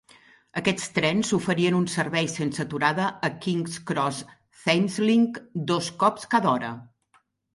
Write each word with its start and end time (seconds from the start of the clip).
Aquests 0.59 0.85
trens 0.93 1.27
oferien 1.37 1.75
un 1.79 1.83
servei 1.95 2.29
sense 2.35 2.63
aturada 2.63 3.05
a 3.29 3.31
King's 3.45 3.77
Cross 3.91 4.23
Thameslink 4.63 5.37
dos 5.73 5.91
cops 6.05 6.29
cada 6.35 6.53
hora. 6.57 6.75